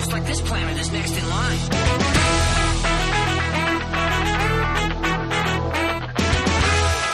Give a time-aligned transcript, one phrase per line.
[0.00, 1.60] Looks like this planet is next in line.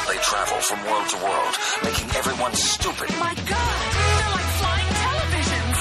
[0.07, 3.11] They travel from world to world, making everyone stupid.
[3.19, 5.77] My God, they're like flying televisions.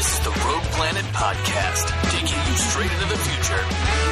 [0.00, 3.62] This is the Rogue Planet Podcast, taking you straight into the future.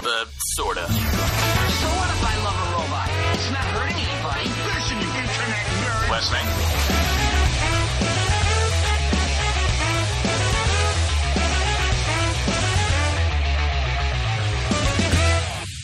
[0.04, 0.84] Uh, sorta.
[0.92, 3.08] So what if I love a robot?
[3.40, 4.44] It's not hurting anybody.
[4.68, 6.12] Listen, you internet nerd.
[6.12, 7.16] Listening?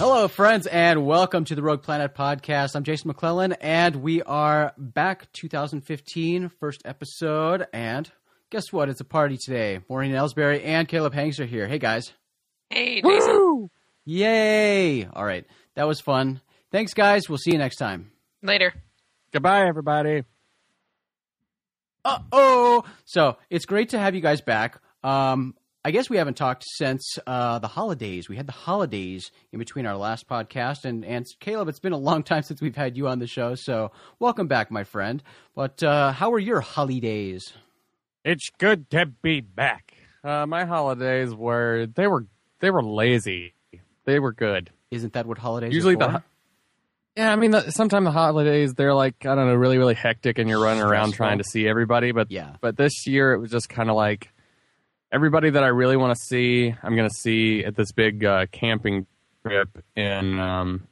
[0.04, 2.74] Hello, friends, and welcome to the Rogue Planet podcast.
[2.74, 7.68] I'm Jason McClellan, and we are back 2015, first episode.
[7.72, 8.10] And
[8.50, 8.88] guess what?
[8.88, 9.78] It's a party today.
[9.88, 11.68] Maureen Ellsbury and Caleb Hanks are here.
[11.68, 12.12] Hey, guys.
[12.68, 13.70] Hey, Jason.
[14.04, 15.04] Yay!
[15.04, 15.46] All right.
[15.76, 16.40] That was fun.
[16.72, 17.28] Thanks, guys.
[17.28, 18.10] We'll see you next time.
[18.42, 18.74] Later.
[19.32, 20.24] Goodbye, everybody.
[22.04, 22.82] Uh oh!
[23.04, 24.80] So it's great to have you guys back.
[25.04, 25.54] Um,
[25.84, 28.28] I guess we haven't talked since uh, the holidays.
[28.28, 31.98] We had the holidays in between our last podcast, and and Caleb, it's been a
[31.98, 33.54] long time since we've had you on the show.
[33.56, 33.90] So
[34.20, 35.22] welcome back, my friend.
[35.56, 37.52] But uh, how were your holidays?
[38.24, 39.94] It's good to be back.
[40.22, 42.26] Uh, my holidays were they were
[42.60, 43.54] they were lazy.
[44.04, 44.70] They were good.
[44.92, 45.74] Isn't that what holidays?
[45.74, 46.12] Usually are for?
[46.12, 46.22] the
[47.16, 47.32] yeah.
[47.32, 50.48] I mean, the, sometimes the holidays they're like I don't know, really really hectic, and
[50.48, 51.26] you're running around Stressful.
[51.26, 52.12] trying to see everybody.
[52.12, 52.54] But Yeah.
[52.60, 54.28] but this year it was just kind of like
[55.12, 56.74] everybody that I really want to see.
[56.82, 59.06] I'm going to see at this big uh, camping
[59.44, 60.88] trip in um,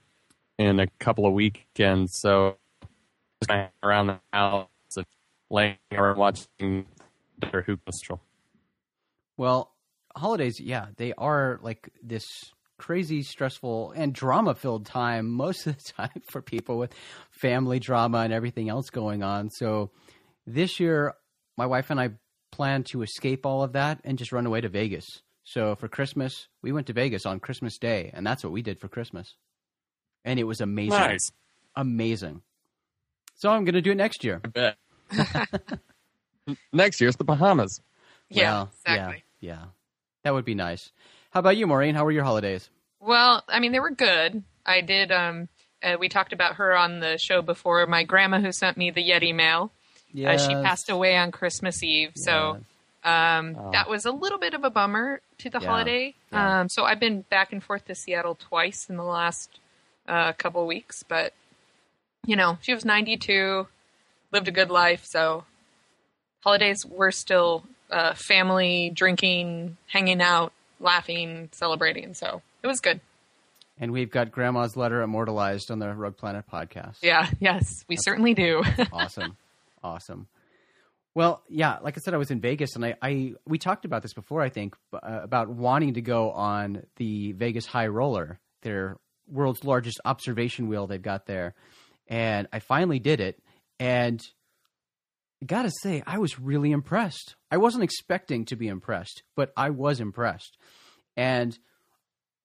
[0.58, 2.20] in a couple of weekends.
[2.20, 2.58] So
[3.42, 5.06] just around the house, and
[5.48, 6.86] laying around watching
[7.42, 8.20] hoop minstrel.
[9.36, 9.72] Well,
[10.14, 12.26] holidays, yeah, they are like this
[12.78, 16.94] crazy, stressful, and drama filled time most of the time for people with
[17.30, 19.48] family drama and everything else going on.
[19.50, 19.90] So
[20.46, 21.14] this year,
[21.56, 22.10] my wife and I
[22.50, 25.22] plan to escape all of that and just run away to Vegas.
[25.44, 28.78] So for Christmas, we went to Vegas on Christmas Day, and that's what we did
[28.78, 29.36] for Christmas.
[30.24, 30.90] And it was amazing.
[30.98, 31.32] Nice.
[31.76, 32.42] Amazing.
[33.36, 34.40] So I'm going to do it next year.
[34.44, 34.76] I bet.
[36.72, 37.80] Next year's the Bahamas.
[38.28, 39.24] Yeah, Well, exactly.
[39.40, 39.64] Yeah, yeah.
[40.24, 40.92] That would be nice.
[41.30, 41.94] How about you, Maureen?
[41.94, 42.68] How were your holidays?
[43.00, 44.42] Well, I mean, they were good.
[44.66, 45.10] I did.
[45.10, 45.48] Um,
[45.82, 47.86] uh, we talked about her on the show before.
[47.86, 49.72] My grandma, who sent me the Yeti mail,
[50.26, 52.12] uh, she passed away on Christmas Eve.
[52.16, 52.58] So
[53.04, 53.70] um, Oh.
[53.72, 56.14] that was a little bit of a bummer to the Yeah, holiday.
[56.32, 56.60] yeah.
[56.60, 59.58] Um, so I've been back and forth to Seattle twice in the last
[60.08, 61.32] uh, couple weeks, but
[62.26, 63.66] you know, she was 92,
[64.32, 65.04] lived a good life.
[65.06, 65.44] So
[66.44, 72.14] holidays were still uh, family, drinking, hanging out, laughing, celebrating.
[72.14, 73.00] So it was good.
[73.78, 76.96] And we've got Grandma's letter immortalized on the Rogue Planet podcast.
[77.00, 78.62] Yeah, yes, we certainly do.
[78.92, 79.36] awesome,
[79.82, 80.28] awesome.
[81.14, 84.02] Well, yeah, like I said, I was in Vegas, and I, I we talked about
[84.02, 84.42] this before.
[84.42, 88.96] I think uh, about wanting to go on the Vegas High Roller, their
[89.26, 91.54] world's largest observation wheel they've got there,
[92.06, 93.42] and I finally did it.
[93.80, 94.20] And
[95.44, 97.34] gotta say, I was really impressed.
[97.50, 100.58] I wasn't expecting to be impressed, but I was impressed,
[101.16, 101.58] and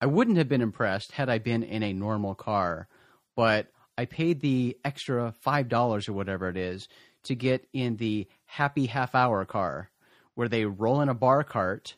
[0.01, 2.87] I wouldn't have been impressed had I been in a normal car,
[3.35, 6.87] but I paid the extra five dollars or whatever it is
[7.25, 9.89] to get in the happy half hour car
[10.35, 11.95] where they roll in a bar cart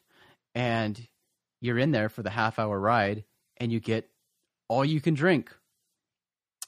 [0.56, 1.08] and
[1.62, 3.24] you're in there for the half hour ride
[3.58, 4.10] and you get
[4.68, 5.52] all you can drink.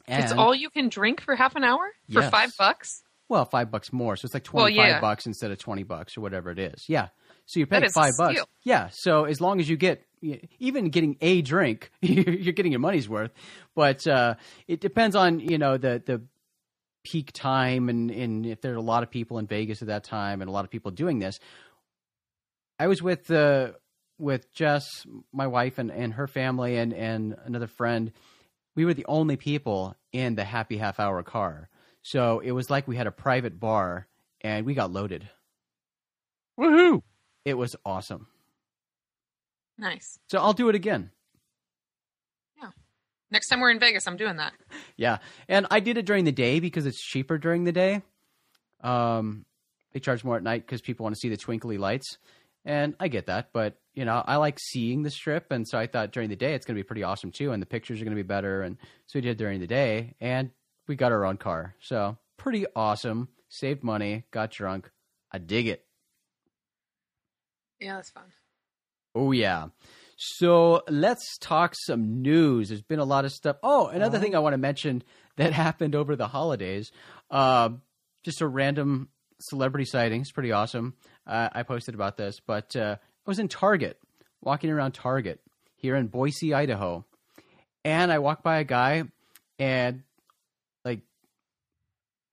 [0.08, 2.32] And, it's all you can drink for half an hour for Yes.
[2.32, 3.04] five bucks.
[3.28, 4.16] well, five bucks more.
[4.16, 5.00] So it's like Well, 25 yeah.
[5.02, 6.86] bucks instead of 20 bucks or whatever it is.
[6.90, 7.10] Yeah.
[7.46, 8.42] So you're paying five bucks.
[8.64, 8.90] Yeah.
[8.92, 10.04] So as long as you get,
[10.60, 13.32] even getting a drink, you're getting your money's worth.
[13.76, 14.36] But uh,
[14.68, 16.22] it depends on, you know, the, the
[17.04, 20.04] peak time and, and if there are a lot of people in Vegas at that
[20.04, 21.40] time and a lot of people doing this.
[22.78, 23.72] I was with, uh,
[24.18, 28.12] with Jess, my wife, and, and her family, and, and another friend.
[28.76, 31.70] We were the only people in the happy half hour car.
[32.02, 34.08] So it was like we had a private bar
[34.42, 35.30] and we got loaded.
[36.60, 37.02] Woohoo!
[37.46, 38.28] It was awesome.
[39.78, 40.20] Nice.
[40.28, 41.12] So I'll do it again.
[43.32, 44.54] Next time we're in Vegas, I'm doing that.
[44.98, 45.18] Yeah.
[45.48, 48.02] And I did it during the day because it's cheaper during the day.
[48.82, 49.46] Um,
[49.94, 52.18] they charge more at night because people want to see the twinkly lights.
[52.66, 53.50] And I get that.
[53.54, 55.52] But, you know, I like seeing the strip.
[55.52, 57.52] And so I thought during the day it's going to be pretty awesome too.
[57.52, 58.62] And the pictures are going to be better.
[58.62, 60.16] And so we did it during the day.
[60.20, 60.52] And
[60.88, 61.76] we got our own car.
[61.82, 63.30] So pretty awesome.
[63.48, 64.92] Saved money, got drunk.
[65.32, 65.86] I dig it.
[67.80, 68.26] Yeah, that's fun.
[69.16, 69.68] Oh yeah.
[70.22, 72.68] So let's talk some news.
[72.68, 73.56] There's been a lot of stuff.
[73.64, 75.02] Oh, another thing I want to mention
[75.38, 76.92] that happened over the holidays.
[77.32, 77.70] Uh,
[78.24, 79.08] just a random
[79.40, 80.20] celebrity sighting.
[80.20, 80.94] It's pretty awesome.
[81.26, 83.98] Uh, I posted about this, but uh, I was in Target,
[84.42, 85.40] walking around Target
[85.78, 87.06] here in Boise, Idaho,
[87.86, 89.04] and I walked by a guy,
[89.58, 90.04] and
[90.84, 91.00] like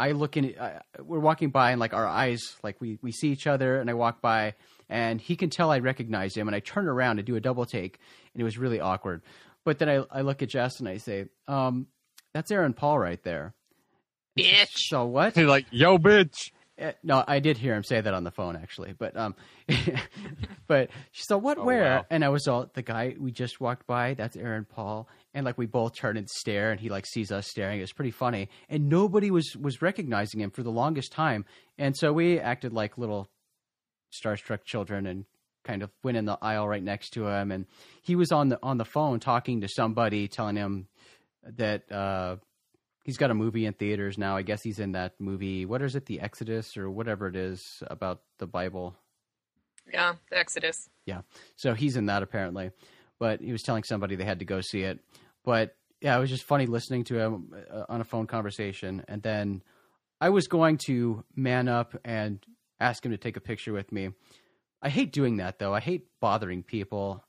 [0.01, 3.29] I look in, uh, we're walking by, and like our eyes, like we we see
[3.29, 4.55] each other, and I walk by,
[4.89, 7.67] and he can tell I recognize him, and I turn around and do a double
[7.67, 7.99] take,
[8.35, 9.23] and it was really awkward.
[9.65, 11.87] But then I I look at Jess and I say, um,
[12.33, 13.55] "That's Aaron Paul right there."
[14.39, 14.69] Bitch.
[14.73, 15.35] So what?
[15.35, 16.51] He's like, yo, bitch.
[16.81, 19.35] Uh, no, I did hear him say that on the phone actually, but um,
[20.67, 21.57] but she said, "What?
[21.57, 22.07] Oh, where?" wow.
[22.11, 24.13] And I was all the guy we just walked by.
[24.13, 27.49] That's Aaron Paul, and like we both turn and stare, and he like sees us
[27.49, 27.79] staring.
[27.79, 31.47] It was pretty funny, and nobody was was recognizing him for the longest time,
[31.79, 33.31] and so we acted like little
[34.13, 35.25] starstruck children and
[35.65, 37.67] kind of went in the aisle right next to him, and
[38.03, 40.89] he was on the on the phone talking to somebody, telling him
[41.57, 41.91] that.
[41.91, 42.37] uh
[43.05, 44.37] He's got a movie in theaters now.
[44.37, 45.65] I guess he's in that movie.
[45.65, 48.97] What is it, The Exodus or whatever it is about the Bible?
[49.93, 50.89] Yeah, the Exodus.
[51.05, 51.21] Yeah.
[51.55, 52.73] So he's in that apparently.
[53.21, 54.99] But he was telling somebody they had to go see it.
[55.45, 59.05] But yeah, it was just funny listening to him uh, on a phone conversation.
[59.07, 59.63] And then
[60.21, 62.45] I was going to man up and
[62.81, 64.11] ask him to take a picture with me.
[64.83, 65.75] I hate doing that though.
[65.75, 67.25] I hate bothering people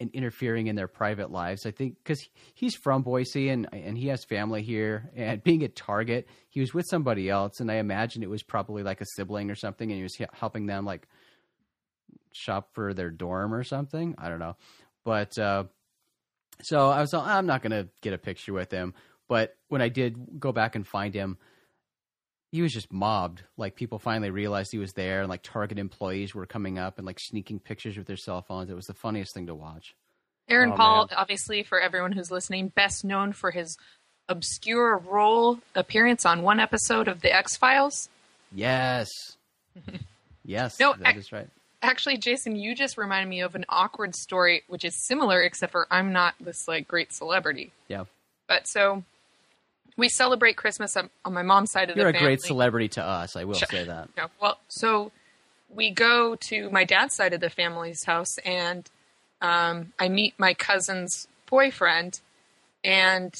[0.00, 1.66] and interfering in their private lives.
[1.66, 5.76] I think because he's from Boise and and he has family here, and being at
[5.76, 9.50] Target, he was with somebody else, and I imagine it was probably like a sibling
[9.50, 11.06] or something, and he was helping them like
[12.32, 14.14] shop for their dorm or something.
[14.16, 14.56] I don't know,
[15.04, 15.64] but uh,
[16.62, 18.94] so I was, I'm not gonna get a picture with him.
[19.28, 21.38] But when I did go back and find him,
[22.52, 23.42] he was just mobbed.
[23.56, 27.06] Like people finally realized he was there, and like Target employees were coming up and
[27.06, 28.70] like sneaking pictures with their cell phones.
[28.70, 29.94] It was the funniest thing to watch.
[30.48, 31.18] Aaron Oh, Paul, man.
[31.18, 33.76] obviously, for everyone who's listening, best known for his
[34.28, 38.08] obscure role appearance on one episode of The X Files.
[38.52, 39.08] Yes,
[40.44, 41.48] yes, No, that I- is right.
[41.82, 45.86] Actually, Jason, you just reminded me of an awkward story, which is similar, except for
[45.90, 47.72] I'm not this like great celebrity.
[47.88, 48.04] Yeah,
[48.46, 49.02] But so
[49.96, 52.20] we celebrate Christmas on, on my mom's side of you're the family.
[52.20, 53.36] You're a great celebrity to us.
[53.36, 53.68] I will Sure.
[53.70, 54.08] say that.
[54.16, 55.12] Yeah, well, so
[55.68, 58.88] we go to my dad's side of the family's house, and
[59.40, 62.20] um, I meet my cousin's boyfriend,
[62.84, 63.34] and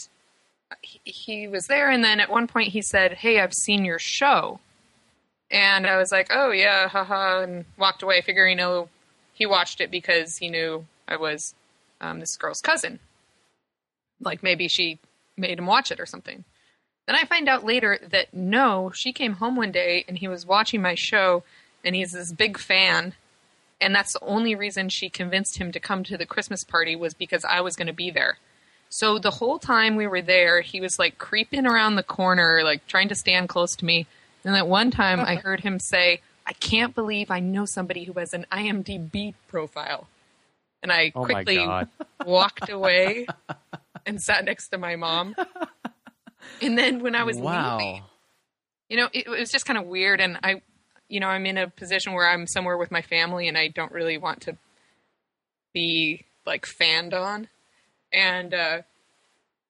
[0.83, 1.91] he, he was there.
[1.91, 4.61] And then at one point, he said, "Hey, I've seen your show,"
[5.51, 8.89] and I was like, "Oh yeah, haha," and walked away, figuring, oh,
[9.33, 11.55] he watched it because he knew I was
[12.01, 13.01] um, this girl's cousin.
[14.21, 14.99] Like maybe she
[15.41, 16.45] made him watch it or something.
[17.07, 20.47] Then I find out later that no, she came home one day and he was
[20.47, 21.43] watching my show
[21.85, 23.15] and he's this big fan.
[23.81, 27.15] And that's the only reason she convinced him to come to the Christmas party was
[27.15, 28.39] because I was going to be there.
[28.91, 32.87] So the whole time we were there, he was like creeping around the corner, like
[32.87, 34.07] trying to stand close to me.
[34.45, 38.15] And at one time I heard him say, I can't believe I know somebody who
[38.15, 40.09] has an IMDb profile.
[40.83, 41.69] And I Oh quickly
[42.25, 43.27] walked away
[44.07, 45.35] and sat next to my mom.
[46.63, 47.79] And then when I was wow.
[47.79, 48.03] leaving,
[48.89, 50.21] you know, it, it was just kind of weird.
[50.21, 50.63] And I,
[51.09, 53.93] you know, I'm in a position where I'm somewhere with my family and I don't
[53.93, 54.57] really want to
[55.73, 57.49] be like fanned on.
[58.13, 58.83] And uh,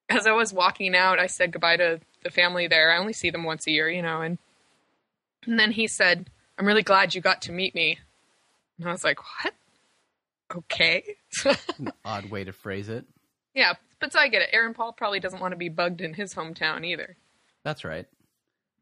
[0.09, 2.91] as I was walking out, I said goodbye to the family there.
[2.91, 4.37] I only see them once a year, you know, and
[5.45, 7.97] and then he said, "I'm really glad you got to meet me."
[8.77, 9.53] And I was like, "What?
[10.55, 11.15] Okay."
[11.79, 13.05] An odd way to phrase it.
[13.55, 14.49] yeah, but so I get it.
[14.51, 17.15] Aaron Paul probably doesn't want to be bugged in his hometown either.
[17.63, 18.07] That's right.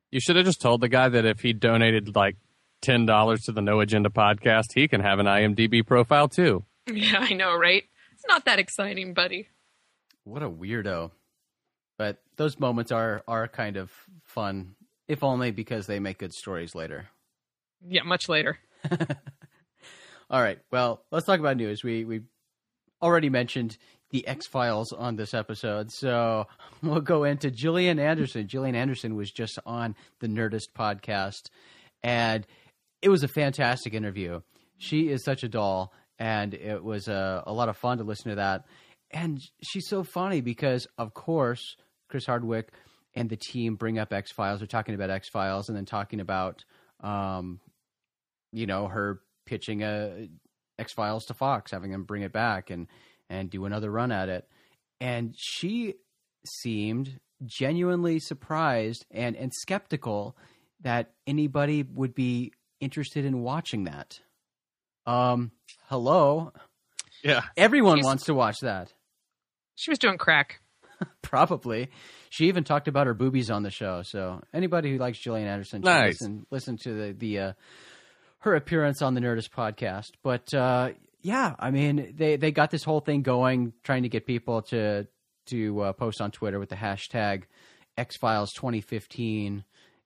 [0.09, 2.37] You should have just told the guy that if he donated like
[2.81, 6.65] ten dollars to the No Agenda podcast, he can have an IMDb profile too.
[6.91, 7.83] Yeah, I know, right?
[8.13, 9.47] It's not that exciting, buddy.
[10.23, 11.11] What a weirdo.
[11.99, 13.91] But those moments are are kind of
[14.23, 14.75] fun,
[15.07, 17.09] if only because they make good stories later.
[17.87, 18.57] Yeah, much later.
[20.31, 20.59] All right.
[20.71, 21.83] Well, let's talk about news.
[21.83, 22.21] We we
[23.01, 23.77] already mentioned
[24.11, 26.47] the X Files on this episode, so
[26.83, 28.47] we'll go into Gillian Anderson.
[28.47, 31.49] Gillian Anderson was just on the Nerdist podcast,
[32.03, 32.45] and
[33.01, 34.41] it was a fantastic interview.
[34.77, 38.29] She is such a doll, and it was a, a lot of fun to listen
[38.29, 38.65] to that.
[39.11, 41.75] And she's so funny because, of course,
[42.09, 42.71] Chris Hardwick
[43.15, 44.59] and the team bring up X Files.
[44.59, 46.63] They're talking about X Files and then talking about,
[47.01, 47.59] um,
[48.51, 50.27] you know, her pitching a
[50.77, 52.87] X Files to Fox, having them bring it back and
[53.29, 54.47] and do another run at it.
[55.01, 55.95] And she
[56.45, 60.35] seemed genuinely surprised and and skeptical
[60.81, 64.19] that anybody would be interested in watching that.
[65.05, 65.51] Um,
[65.87, 66.53] hello,
[67.23, 67.41] Yeah.
[67.57, 68.93] everyone She's- wants to watch that.
[69.75, 70.61] She was doing crack.
[71.21, 71.89] Probably.
[72.29, 74.01] She even talked about her boobies on the show.
[74.03, 76.21] So anybody who likes Gillian Anderson Nice.
[76.21, 77.53] listen listen to the the uh,
[78.39, 80.11] her appearance on the Nerdist podcast.
[80.23, 84.25] But uh, yeah, I mean, they they got this whole thing going, trying to get
[84.25, 85.07] people to
[85.47, 87.43] to uh, post on Twitter with the hashtag
[87.97, 89.63] X Files 2015,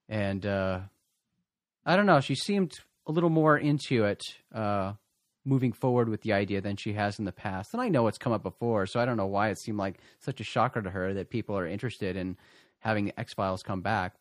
[0.09, 0.79] and uh,
[1.85, 2.19] I don't know.
[2.19, 2.71] She seemed
[3.05, 4.21] a little more into it,
[4.53, 4.93] uh,
[5.45, 7.73] moving forward with the idea than she has in the past.
[7.73, 9.99] And I know it's come up before, so I don't know why it seemed like
[10.19, 12.37] such a shocker to her that people are interested in
[12.79, 14.13] having the X Files come back.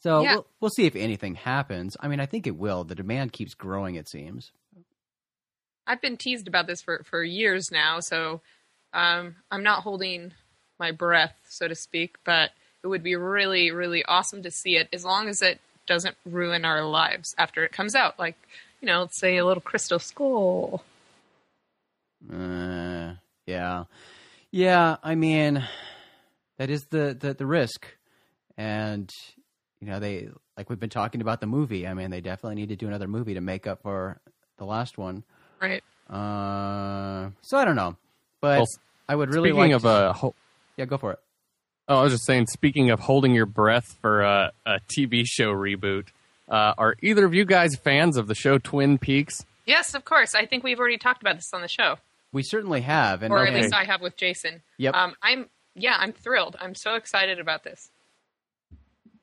[0.00, 0.34] So Yeah.
[0.34, 1.96] we'll, we'll see if anything happens.
[2.00, 2.84] I mean, I think it will.
[2.84, 3.94] The demand keeps growing.
[3.94, 4.52] It seems.
[5.86, 8.40] I've been teased about this for, for years now, so
[8.92, 10.32] um, I'm not holding
[10.78, 12.50] my breath, so to speak, but
[12.82, 16.64] it would be really, really awesome to see it as long as it doesn't ruin
[16.64, 18.18] our lives after it comes out.
[18.18, 18.36] Like,
[18.80, 20.82] you know, let's say a little Crystal Skull.
[22.32, 23.14] Uh,
[23.46, 23.84] yeah,
[24.50, 24.96] yeah.
[25.02, 25.64] I mean,
[26.58, 27.86] that is the, the the risk,
[28.56, 29.10] and
[29.80, 31.86] you know they like we've been talking about the movie.
[31.86, 34.20] I mean, they definitely need to do another movie to make up for
[34.58, 35.24] the last one.
[35.60, 35.82] Right.
[36.08, 37.96] Uh, so I don't know,
[38.40, 38.66] but Well,
[39.08, 39.76] I would really Speaking like.
[39.76, 40.34] of to- uh, ho-
[40.76, 41.18] yeah, go for it.
[41.88, 42.46] oh, I was just saying.
[42.46, 46.08] Speaking of holding your breath for a, a TV show reboot,
[46.48, 49.44] uh, are either of you guys fans of the show Twin Peaks?
[49.64, 50.34] Yes, of course.
[50.34, 51.96] I think we've already talked about this on the show,
[52.32, 54.62] We certainly have, and or okay, at least I have with Jason.
[54.78, 54.94] Yep.
[54.94, 56.56] Um, I'm yeah, I'm thrilled.
[56.60, 57.90] I'm so excited about this.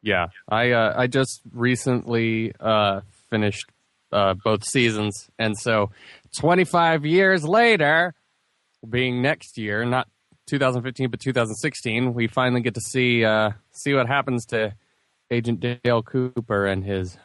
[0.02, 3.68] Yeah, I uh, I just recently uh, finished
[4.12, 5.92] uh, both seasons, and so
[6.38, 8.14] 25 years later,
[8.88, 10.08] being next year, not
[10.48, 14.76] 2015 but 2016, we finally get to see uh, see what happens to
[15.32, 17.18] Agent Dale Cooper and his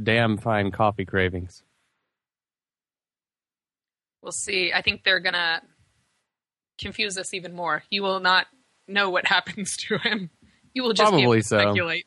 [0.00, 1.62] damn fine coffee cravings.
[4.22, 4.72] We'll see.
[4.74, 5.62] I think they're gonna
[6.78, 7.82] confuse us even more.
[7.90, 8.46] You will not
[8.86, 10.30] know what happens to him.
[10.74, 11.58] You will just Probably to so.
[11.58, 12.06] speculate.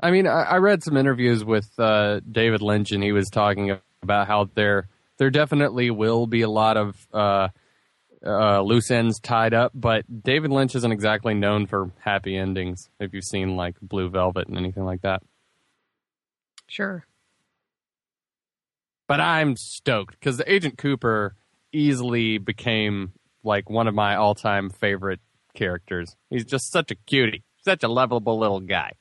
[0.00, 3.78] I mean, I, I read some interviews with uh, David Lynch, and he was talking
[4.02, 4.88] about how there
[5.22, 7.46] there definitely will be a lot of uh,
[8.26, 12.90] uh, loose ends tied up, but David Lynch isn't exactly known for happy endings.
[12.98, 15.22] If you've seen like Blue Velvet and anything like that,
[16.66, 17.06] Sure.
[19.06, 21.36] but I'm stoked because the Agent Cooper
[21.72, 23.12] easily became
[23.44, 25.20] like one of my all time favorite
[25.54, 26.16] characters.
[26.30, 28.94] He's just such a cutie, such a lovable little guy.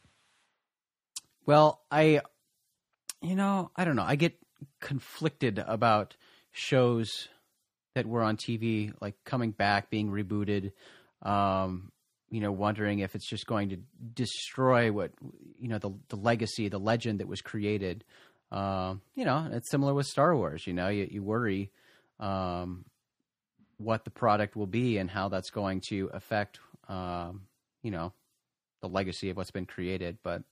[1.47, 2.21] Well, I,
[3.23, 4.05] you know, I don't know.
[4.05, 4.37] I get
[4.79, 6.15] conflicted about
[6.51, 7.27] shows
[7.95, 10.71] that were on TV, like coming back, being rebooted.
[11.21, 11.91] Um,
[12.29, 13.77] you know, wondering if it's just going to
[14.13, 15.11] destroy what
[15.59, 18.03] you know the the legacy, the legend that was created.
[18.51, 20.65] Um, you know, it's similar with Star Wars.
[20.65, 21.71] You know, you, you worry
[22.19, 22.85] um,
[23.77, 27.43] what the product will be and how that's going to affect, um,
[27.81, 28.13] you know,
[28.81, 30.17] the legacy of what's been created.
[30.23, 30.43] But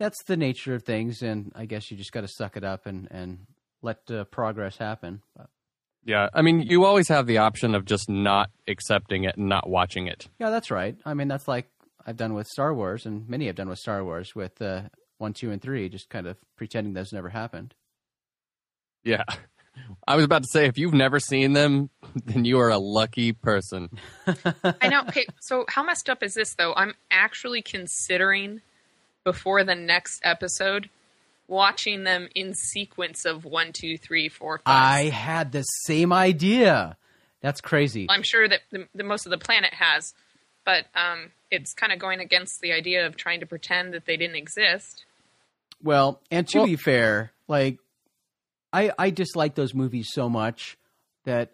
[0.00, 2.86] that's the nature of things, and I guess you just got to suck it up
[2.86, 3.46] and and
[3.82, 5.22] let uh, progress happen.
[5.36, 5.48] But,
[6.04, 9.68] Yeah, I mean, you always have the option of just not accepting it and not
[9.68, 10.26] watching it.
[10.40, 10.96] yeah, that's right.
[11.04, 11.70] I mean, that's like
[12.04, 14.82] I've done with Star Wars, and many have done with Star Wars with uh,
[15.18, 17.74] one, two, and three, just kind of pretending those never happened.
[19.04, 19.24] Yeah.
[20.06, 21.90] I was about to say, if you've never seen them,
[22.26, 23.88] then you are a lucky person.
[24.82, 25.02] I know.
[25.08, 26.74] Okay, so how messed up is this though?
[26.74, 28.60] I'm actually considering
[29.24, 30.88] before the next episode
[31.48, 36.96] watching them in sequence of one, two, three, four, I had the same idea.
[37.40, 38.06] That's crazy.
[38.08, 40.12] I'm sure that the, the most of the planet has,
[40.64, 44.16] but um, it's kind of going against the idea of trying to pretend that they
[44.16, 45.04] didn't exist.
[45.82, 47.78] Well, and to Well- be fair, like
[48.72, 50.76] I I dislike those movies so much
[51.24, 51.52] that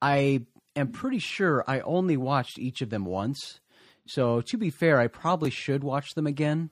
[0.00, 0.42] I
[0.74, 3.60] am pretty sure I only watched each of them once.
[4.06, 6.70] So to be fair, I probably should watch them again.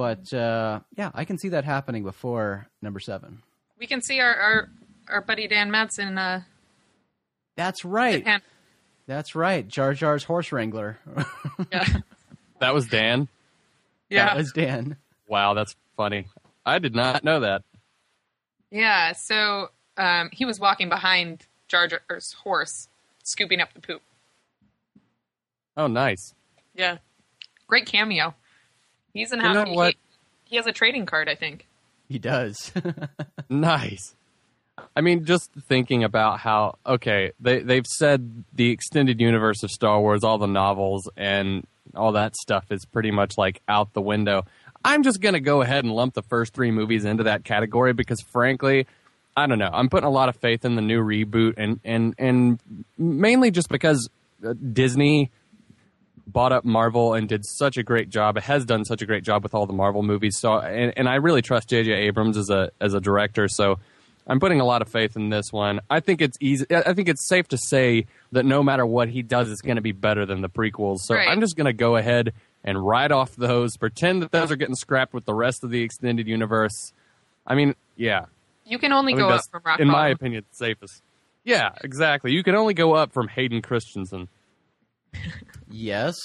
[0.00, 3.42] But uh, yeah, I can see that happening before number seven.
[3.78, 4.70] We can see our our,
[5.10, 6.16] our buddy Dan Madsen.
[6.16, 6.40] Uh,
[7.54, 8.22] That's right.
[8.26, 8.40] and,
[9.06, 9.68] That's right.
[9.68, 10.98] Jar Jar's horse wrangler.
[11.70, 11.84] yeah,
[12.60, 13.28] That was Dan.
[14.08, 14.96] yeah, that was Dan.
[15.28, 16.28] Wow, that's funny.
[16.64, 17.60] I did not know that.
[18.70, 19.12] yeah.
[19.12, 22.88] So um, he was walking behind Jar Jar's horse,
[23.22, 24.00] scooping up the poop.
[25.76, 26.32] Oh, nice.
[26.74, 26.96] Yeah.
[27.66, 28.34] Great cameo.
[29.12, 29.94] He's in You know he, what?
[30.44, 31.66] he has a trading card, I think.
[32.08, 32.72] He does.
[33.48, 34.14] Nice.
[34.94, 40.00] I mean, just thinking about how okay, they they've said the extended universe of Star
[40.00, 44.46] Wars, all the novels and all that stuff is pretty much like out the window.
[44.84, 48.20] I'm just gonna go ahead and lump the first three movies into that category because,
[48.32, 48.86] frankly,
[49.36, 49.70] I don't know.
[49.72, 52.60] I'm putting a lot of faith in the new reboot, and and and
[52.96, 54.08] mainly just because
[54.46, 55.30] uh, Disney
[56.32, 58.36] bought up Marvel and did such a great job.
[58.36, 60.38] It has done such a great job with all the Marvel movies.
[60.38, 61.92] So, and, and I really trust J.J.
[61.92, 63.48] Abrams as a as a director.
[63.48, 63.78] So,
[64.26, 65.80] I'm putting a lot of faith in this one.
[65.90, 66.66] I think it's easy.
[66.70, 69.82] I think it's safe to say that no matter what he does, it's going to
[69.82, 70.98] be better than the prequels.
[71.00, 71.28] So, Right.
[71.28, 72.32] I'm just going to go ahead
[72.62, 73.76] and write off those.
[73.76, 76.92] Pretend that those are getting scrapped with the rest of the extended universe.
[77.46, 78.26] I mean, yeah,
[78.66, 81.02] You can only I go up from rock in my opinion, safest.
[81.42, 82.32] Yeah, exactly.
[82.32, 84.28] You can only go up from Hayden Christensen.
[85.70, 86.16] Yes.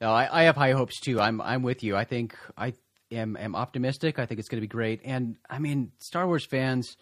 [0.00, 1.20] No, I, I have high hopes too.
[1.20, 1.96] I'm I'm with you.
[1.96, 2.72] I think I
[3.12, 4.18] am am optimistic.
[4.18, 5.00] I think it's going to be great.
[5.04, 6.96] And I mean, Star Wars fans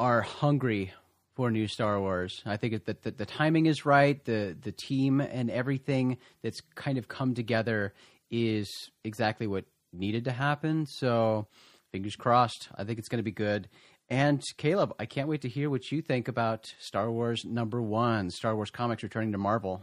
[0.00, 0.92] are hungry
[1.34, 2.42] for new Star Wars.
[2.46, 4.24] I think that the, the timing is right.
[4.24, 7.92] The the team and everything that's kind of come together
[8.30, 8.68] is
[9.04, 10.86] exactly what needed to happen.
[10.86, 11.46] So
[11.92, 12.68] fingers crossed.
[12.74, 13.68] I think it's going to be good.
[14.10, 18.30] And Caleb, I can't wait to hear what you think about Star Wars number one,
[18.30, 19.82] Star Wars comics returning to Marvel.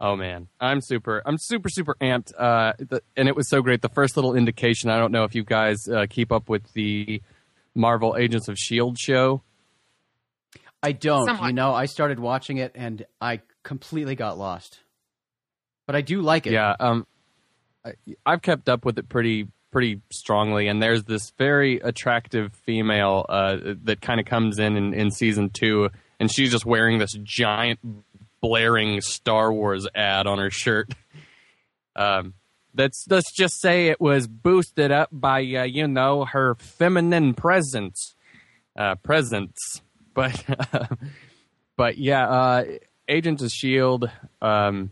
[0.00, 2.32] Oh man, I'm super, I'm super, super amped.
[2.36, 3.82] Uh, the, and it was so great.
[3.82, 4.90] The first little indication.
[4.90, 7.22] I don't know if you guys uh, keep up with the
[7.74, 9.42] Marvel Agents of Shield show.
[10.82, 11.26] I don't.
[11.26, 11.46] Somewhat.
[11.46, 14.80] You know, I started watching it and I completely got lost.
[15.86, 16.52] But I do like it.
[16.52, 17.06] Yeah, um,
[17.84, 17.92] I,
[18.24, 20.68] I've kept up with it pretty, pretty strongly.
[20.68, 25.50] And there's this very attractive female uh, that kind of comes in, in in season
[25.50, 27.80] two, and she's just wearing this giant,
[28.44, 30.92] blaring Star Wars ad on her shirt.
[31.96, 32.34] Um,
[32.76, 38.14] let's let's just say it was boosted up by uh, you know her feminine presence,
[38.76, 39.80] uh, presence.
[40.12, 40.44] But
[41.78, 42.64] but yeah, uh,
[43.08, 44.10] Agents of Shield
[44.42, 44.90] um,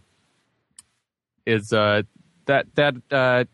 [1.45, 2.05] is uh,
[2.47, 3.45] that that uh,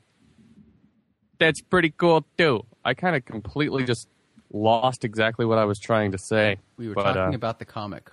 [1.41, 2.65] that's pretty cool too.
[2.85, 4.07] I kind of completely just
[4.53, 6.59] lost exactly what I was trying to say.
[6.77, 8.13] We were but, talking uh, about the comic.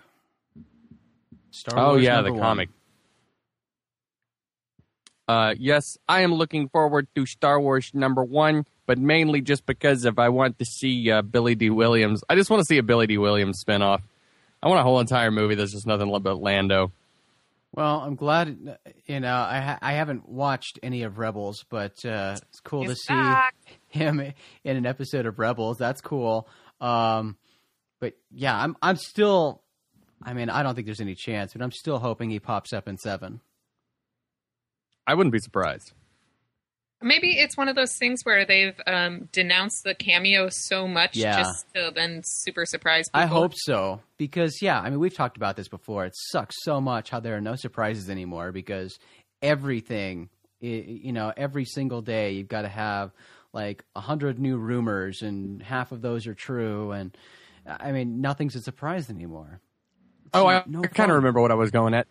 [1.55, 2.41] Star Oh Wars yeah, the one.
[2.41, 2.69] comic.
[5.27, 10.05] Uh, yes, I am looking forward to Star Wars number one, but mainly just because
[10.05, 12.83] if I want to see uh, Billy Dee Williams, I just want to see a
[12.83, 14.01] Billy Dee Williams spinoff.
[14.61, 16.91] I want a whole entire movie that's just nothing but Lando.
[17.73, 18.77] Well, I'm glad.
[19.05, 22.91] You know, I ha- I haven't watched any of Rebels, but uh, it's cool He's
[22.91, 23.35] to see
[23.99, 24.19] him
[24.63, 25.77] in an episode of Rebels.
[25.77, 26.47] That's cool.
[26.79, 27.35] Um,
[27.99, 29.61] but yeah, I'm I'm still.
[30.25, 32.87] I mean, I don't think there's any chance, but I'm still hoping he pops up
[32.87, 33.39] in seven.
[35.07, 35.93] I wouldn't be surprised.
[37.01, 41.37] Maybe it's one of those things where they've um, denounced the cameo so much Yeah.
[41.43, 43.21] just to then super surprise people.
[43.21, 46.05] I hope so because yeah, I mean we've talked about this before.
[46.05, 48.97] It sucks so much how there are no surprises anymore because
[49.43, 53.11] everything, you know, every single day you've got to have
[53.53, 57.15] like a hundred new rumors and half of those are true, and
[57.67, 59.59] I mean nothing's a surprise anymore.
[60.33, 62.07] Oh, I, no I kind of remember what I was going at.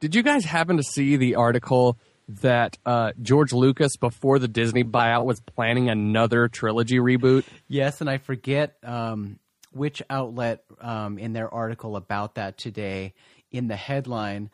[0.00, 1.96] Did you guys happen to see the article
[2.28, 7.44] that uh, George Lucas, before the Disney buyout, was planning another trilogy reboot?
[7.68, 9.38] Yes, and I forget um,
[9.72, 13.14] which outlet um, in their article about that today
[13.50, 14.50] in the headline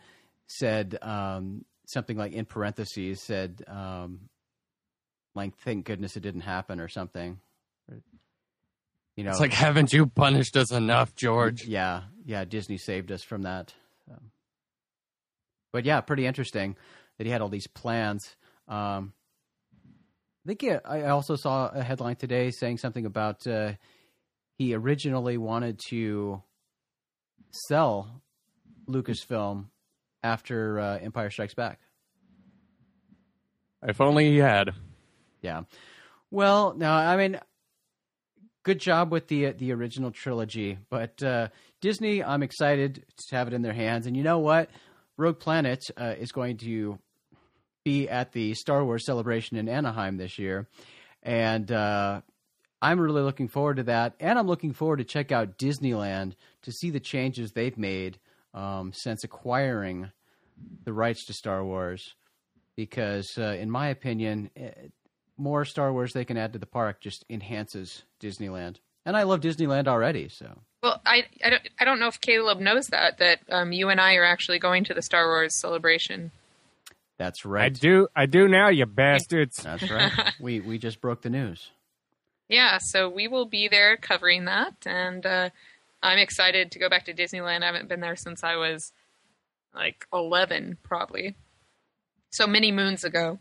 [0.46, 4.28] said um, something like in parentheses said um,
[5.34, 7.38] like thank goodness it didn't happen or something.
[9.16, 11.64] You know, It's like, haven't you punished us enough, George?
[11.66, 13.74] yeah, yeah, Disney saved us from that.
[14.06, 14.14] So.
[15.72, 16.76] But yeah, pretty interesting
[17.18, 18.36] that he had all these plans.
[18.68, 19.12] Um,
[20.44, 23.72] I think yeah, I also saw a headline today saying something about uh,
[24.58, 26.40] he originally wanted to
[27.50, 28.22] sell
[28.88, 29.66] Lucasfilm
[30.22, 31.80] after uh, Empire Strikes Back.
[33.82, 34.70] If only he had.
[35.42, 35.62] Yeah.
[36.30, 37.40] Well, no, I mean,
[38.62, 41.48] good job with the the original trilogy, but uh,
[41.80, 44.06] Disney, I'm excited to have it in their hands.
[44.06, 44.70] And you know what?
[45.16, 46.98] Rogue Planet uh, is going to
[47.84, 50.68] be at the Star Wars celebration in Anaheim this year,
[51.22, 52.20] and uh,
[52.82, 54.14] I'm really looking forward to that.
[54.20, 58.18] And I'm looking forward to check out Disneyland to see the changes they've made
[58.54, 60.10] um, since acquiring
[60.84, 62.14] the rights to Star Wars.
[62.76, 64.70] Because, uh, in my opinion, eh,
[65.40, 68.76] more Star Wars they can add to the park just enhances Disneyland.
[69.07, 72.61] And I love Disneyland already, so Well, I, I, don't, I don't know if Caleb
[72.61, 76.31] knows that, that um, you and I are actually going to the Star Wars celebration.
[77.18, 77.64] that's right.
[77.64, 78.09] I do.
[78.14, 79.62] I do now, you bastards.
[79.62, 80.12] That's right.
[80.40, 81.70] we we just broke the news.
[82.48, 85.50] Yeah, so we will be there covering that, and uh,
[86.03, 87.62] I'm excited to go back to Disneyland.
[87.62, 88.92] I haven't been there since I was
[89.72, 91.37] like 11, probably,
[92.31, 93.38] so many moons ago.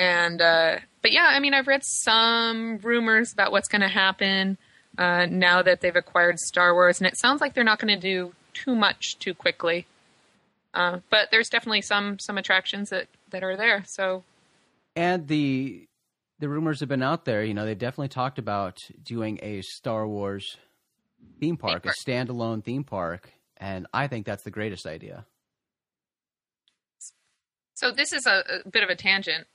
[0.00, 4.56] And uh, but yeah, I mean, I've read some rumors about what's going to happen
[4.96, 8.00] uh, now that they've acquired Star Wars, and it sounds like they're not going to
[8.00, 9.86] do too much too quickly.
[10.72, 13.84] Uh, but there's definitely some some attractions that that are there.
[13.86, 14.24] So
[14.96, 15.86] And the
[16.38, 17.44] the rumors have been out there.
[17.44, 20.56] You know, they've definitely talked about doing a Star Wars
[21.40, 21.94] theme park, park.
[21.94, 25.26] a standalone theme park, and I think that's the greatest idea.
[27.74, 29.46] So this is a, a bit of a tangent.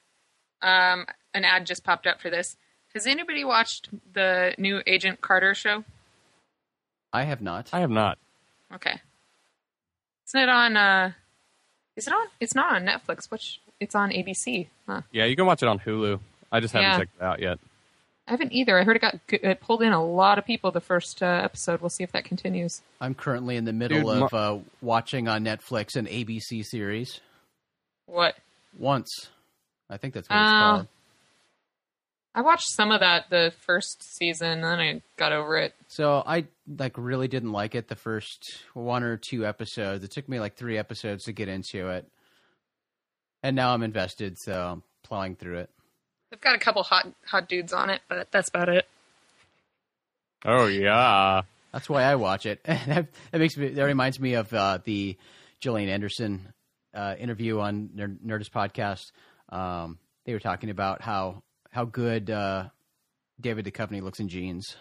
[0.66, 2.58] Um, an ad just popped up for this.
[2.94, 5.84] Has anybody watched the new Agent Carter show?
[7.14, 7.70] I have not.
[7.72, 8.18] I have not.
[8.74, 9.00] Okay.
[10.28, 10.76] Isn't it on?
[10.76, 11.12] Uh,
[11.96, 12.28] is it on?
[12.40, 13.30] It's not on Netflix.
[13.30, 14.68] Which it's on ABC.
[14.88, 15.02] Huh.
[15.12, 16.20] Yeah, you can watch it on Hulu.
[16.52, 16.98] I just haven't Yeah.
[16.98, 17.60] checked it out yet.
[18.28, 18.80] I haven't either.
[18.80, 21.80] I heard it got it pulled in a lot of people the first uh, episode.
[21.82, 22.82] We'll see if that continues.
[23.00, 27.20] I'm currently in the middle Dude, of uh, watching on Netflix an ABC series.
[28.08, 28.36] What?
[28.78, 29.30] Once,
[29.90, 30.60] I think that's what it's Oh.
[30.60, 30.88] called.
[32.38, 35.74] I watched some of that the first season, and then I got over it.
[35.88, 40.04] So I like really didn't like it the first one or two episodes.
[40.04, 42.06] It took me like three episodes to get into it,
[43.42, 44.38] and now I'm invested.
[44.38, 45.70] So I'm plowing through it.
[46.30, 48.86] They've got a couple hot hot dudes on it, but that's about it.
[50.44, 51.44] Oh yeah.
[51.72, 52.62] That's why I watch it.
[52.66, 53.70] that, that makes me.
[53.70, 55.18] That reminds me of uh, the
[55.62, 56.54] Gillian Anderson
[56.94, 59.12] uh, interview on Nerd, Nerdist podcast.
[59.50, 62.70] Um, they were talking about how how good uh,
[63.40, 64.76] David Duchovny looks in jeans.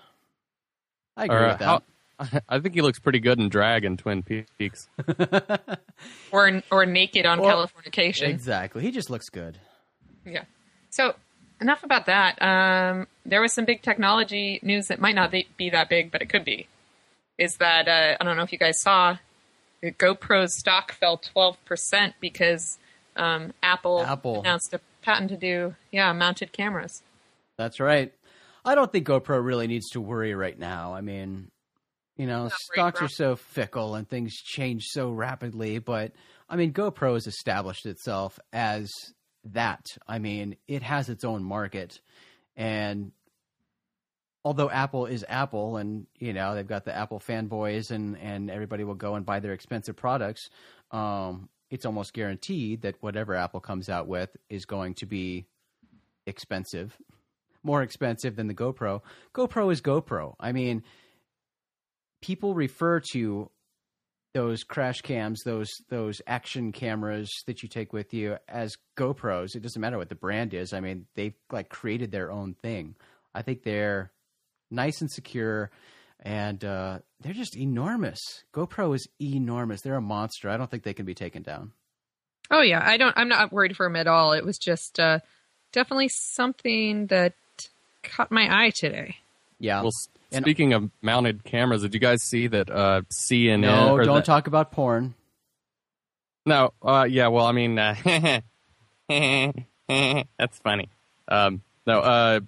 [1.17, 1.67] I agree Or, uh, with that.
[1.67, 1.83] how-
[2.49, 4.89] I think he looks pretty good in drag in Twin Peaks.
[6.33, 8.29] Or or naked on Or- Californication.
[8.29, 8.83] exactly.
[8.83, 9.59] He just looks good.
[10.25, 10.45] Yeah.
[10.91, 11.15] So
[11.61, 12.41] enough about that.
[12.43, 16.23] Um, there was some big technology news that might not be be that big, but
[16.23, 16.67] it could be.
[17.39, 19.17] Is that uh, I don't know if you guys saw
[19.83, 22.79] GoPro's stock fell twelve percent because
[23.17, 24.41] um, Apple, Apple.
[24.41, 27.03] announced a patent to do yeah mounted cameras.
[27.57, 28.13] That's right.
[28.65, 30.95] I don't think GoPro really needs to worry right now.
[30.95, 31.51] I mean,
[32.17, 36.13] you know, stocks are so fickle and things change so rapidly, but
[36.49, 38.91] I mean, GoPro has established itself as
[39.45, 39.85] that.
[40.09, 42.01] I mean, it has its own market
[42.57, 43.13] and
[44.45, 48.85] although Apple is Apple and, you know, they've got the Apple fanboys and and everybody
[48.85, 50.49] will go and buy their expensive products,
[50.91, 55.47] um it's almost guaranteed that whatever Apple comes out with is going to be
[56.27, 56.97] expensive
[57.65, 59.01] more expensive than the GoPro.
[59.35, 60.35] GoPro is GoPro.
[60.39, 60.85] I mean,
[62.23, 63.51] people refer to
[64.35, 69.57] those crash cams, those those action cameras that you take with you as GoPros.
[69.57, 70.73] It doesn't matter what the brand is.
[70.73, 72.97] I mean, they've like created their own thing.
[73.35, 74.13] I think they're
[74.71, 75.71] nice and secure
[76.25, 78.45] and uh, they're just enormous.
[78.53, 79.83] GoPro is enormous.
[79.83, 80.49] They're a monster.
[80.49, 81.73] I don't think they can be taken down.
[82.51, 83.17] Oh yeah, I don't.
[83.17, 84.33] I'm not worried for them at all.
[84.33, 85.21] It was just uh,
[85.73, 87.35] definitely something that
[88.03, 89.17] caught my eye today.
[89.59, 89.79] Yeah.
[89.81, 93.61] Well, s- And- speaking of mounted cameras, did you guys see that uh, CNN?
[93.61, 95.15] no, or don't that- talk about porn.
[96.47, 97.95] No, uh, yeah, well, I mean, uh,
[99.09, 100.91] that's funny.
[101.29, 102.41] Um, no, uh,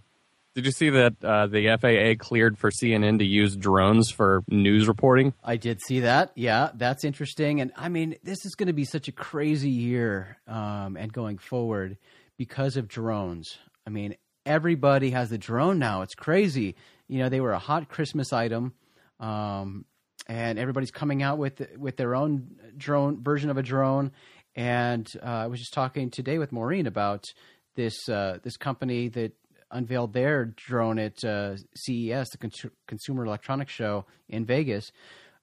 [0.57, 4.89] did you see that uh, the FAA cleared for CNN to use drones for news
[4.89, 5.35] reporting?
[5.45, 6.33] I did see that.
[6.35, 7.61] Yeah, that's interesting.
[7.61, 11.37] And I mean, this is going to be such a crazy year um, and going
[11.37, 11.99] forward
[12.39, 13.59] because of drones.
[13.87, 14.17] I mean,
[14.47, 16.01] everybody has a drone now.
[16.01, 16.75] It's crazy.
[17.07, 18.73] You know, they were a hot Christmas item.
[19.21, 19.85] Um,
[20.27, 24.11] and everybody's coming out with with their own drone version of a drone.
[24.55, 27.27] And uh, I was just talking today with Maureen about
[27.75, 29.33] this uh, this company that
[29.71, 34.93] unveiled their drone at uh, CES, the Cons- Consumer Electronics Show in Vegas,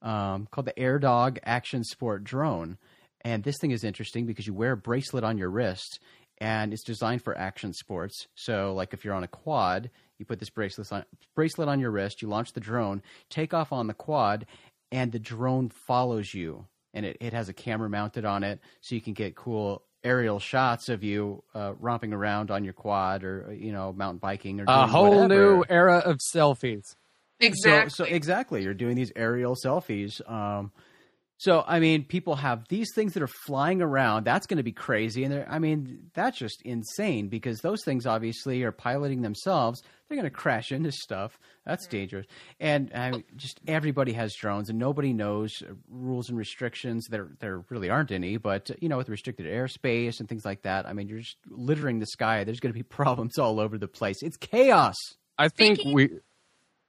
[0.01, 2.77] um, called the AirDog Action Sport Drone.
[3.21, 5.99] And this thing is interesting because you wear a bracelet on your wrist,
[6.39, 8.27] and it's designed for action sports.
[8.35, 11.05] So, like if you're on a quad, you put this bracelet on,
[11.35, 14.45] bracelet on your wrist, you launch the drone, take off on the quad,
[14.91, 16.67] and the drone follows you.
[16.93, 20.39] And it, it has a camera mounted on it, so you can get cool aerial
[20.39, 24.65] shots of you uh, romping around on your quad or you know mountain biking or
[24.67, 25.55] A whole whatever.
[25.57, 26.95] new era of selfies.
[27.39, 27.89] Exactly.
[27.89, 30.21] So, so exactly, you're doing these aerial selfies.
[30.29, 30.71] Um,
[31.43, 34.23] so I mean, people have these things that are flying around.
[34.23, 38.05] That's going to be crazy, and they're, I mean, that's just insane because those things
[38.05, 39.83] obviously are piloting themselves.
[40.07, 41.37] They're going to crash into stuff.
[41.65, 42.27] That's dangerous.
[42.61, 47.07] And I mean, just everybody has drones, and nobody knows uh, rules and restrictions.
[47.09, 50.61] There, there really aren't any, but uh, you know, with restricted airspace and things like
[50.61, 52.45] that, I mean, you're just littering the sky.
[52.45, 54.23] There's going to be problems all over the place.
[54.23, 54.95] It's chaos.
[55.37, 56.09] I think Speaking- we.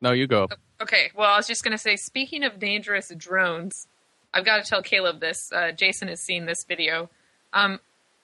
[0.00, 0.46] No, you go.
[0.80, 3.86] Okay, well, I was just going to say, speaking of dangerous drones,
[4.34, 5.50] I've got to tell Caleb this.
[5.52, 7.08] Uh, Jason has seen this video.
[7.52, 7.78] Um,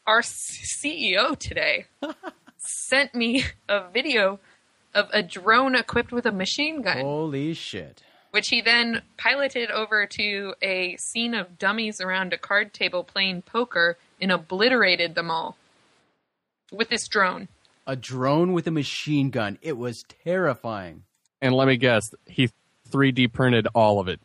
[0.06, 1.86] our CEO today
[2.58, 4.40] sent me a video
[4.92, 6.98] of a drone equipped with a machine gun.
[6.98, 8.02] Holy shit!
[8.30, 13.42] which he then piloted over to a scene of dummies around a card table playing
[13.42, 15.56] poker and obliterated them all
[16.70, 17.48] with this drone.
[17.86, 19.58] A drone with a machine gun.
[19.62, 21.02] It was terrifying.
[21.42, 22.50] And let me guess, he
[22.90, 24.20] 3D printed all of it.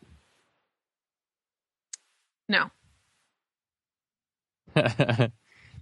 [2.47, 2.69] No.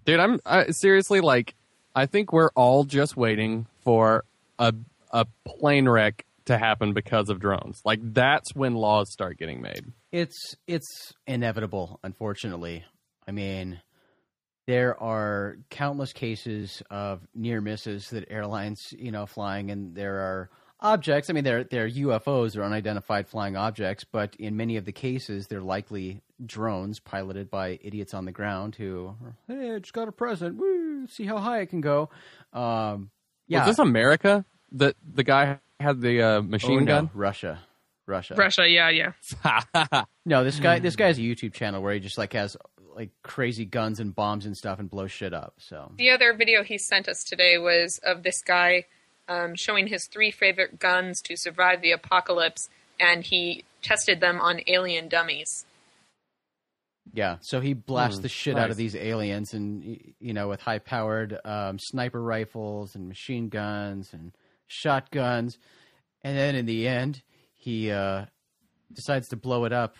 [0.05, 1.55] Dude, I'm I, seriously like,
[1.95, 4.25] I think we're all just waiting for
[4.59, 4.73] a
[5.11, 7.81] a plane wreck to happen because of drones.
[7.85, 9.85] Like that's when laws start getting made.
[10.11, 12.83] It's it's inevitable, unfortunately.
[13.27, 13.81] I mean,
[14.67, 20.49] there are countless cases of near misses that airlines, you know, flying, and there are
[20.83, 21.29] objects.
[21.29, 25.47] I mean, they're they're UFOs or unidentified flying objects, but in many of the cases,
[25.47, 29.15] they're likely drones piloted by idiots on the ground who,
[29.47, 30.57] hey, I just got a present.
[30.57, 31.07] Woo!
[31.07, 32.09] See how high it can go.
[32.51, 33.09] Um,
[33.47, 37.09] yeah, Was this America that the guy had the uh, machine Oh, no, gun?
[37.13, 37.59] Russia,
[38.05, 38.35] Russia.
[38.35, 40.03] Russia, yeah, yeah.
[40.25, 42.55] No, this guy this guy has a YouTube channel where he just like has
[42.95, 45.55] like crazy guns and bombs and stuff and blows shit up.
[45.57, 48.85] So The other video he sent us today was of this guy
[49.27, 54.61] um, showing his three favorite guns to survive the apocalypse, and he tested them on
[54.67, 55.65] alien dummies.
[57.13, 59.83] yeah, so he blasts Hmm, the shit out of these aliens and
[60.19, 64.31] you know with high powered um, sniper rifles and machine guns and
[64.67, 65.57] shotguns,
[66.23, 67.21] and then in the end
[67.53, 68.25] he uh,
[68.93, 69.95] decides to blow it up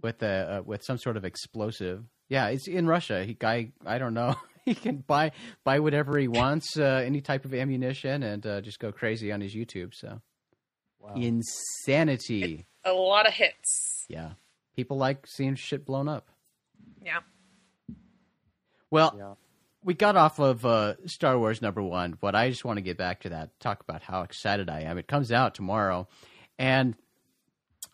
[0.00, 2.04] with a uh, with some sort of explosive.
[2.28, 3.24] Yeah, it's in Russia.
[3.24, 4.34] He guy I don't know.
[4.66, 5.32] he can buy
[5.64, 9.40] buy whatever he wants, uh, any type of ammunition, and uh, just go crazy on
[9.40, 9.92] his YouTube.
[9.94, 10.20] So
[11.16, 12.66] insanity.
[12.84, 14.04] A lot of hits.
[14.08, 14.32] Yeah,
[14.76, 16.28] people like seeing shit blown up.
[17.04, 17.20] Yeah.
[18.90, 19.34] Well, Yeah.
[19.82, 22.96] we got off of uh, Star Wars number one, but I just want to get
[22.96, 23.58] back to that.
[23.60, 24.98] Talk about how excited I am.
[24.98, 26.06] It comes out tomorrow,
[26.58, 26.94] and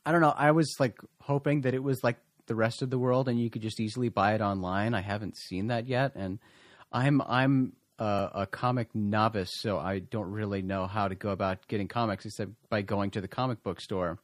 [0.04, 0.34] I don't know.
[0.36, 3.48] I was like hoping that it was like the rest of the world, and you
[3.50, 4.94] could just easily buy it online.
[4.94, 6.38] I haven't seen that yet, and
[6.92, 11.66] I'm I'm a, a comic novice, so I don't really know how to go about
[11.68, 14.18] getting comics except by going to the comic book store,